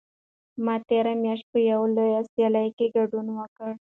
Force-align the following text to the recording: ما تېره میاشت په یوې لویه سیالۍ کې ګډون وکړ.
ما 0.65 0.75
تېره 0.89 1.13
میاشت 1.21 1.45
په 1.51 1.59
یوې 1.69 1.87
لویه 1.95 2.21
سیالۍ 2.31 2.69
کې 2.77 2.85
ګډون 2.97 3.27
وکړ. 3.37 3.71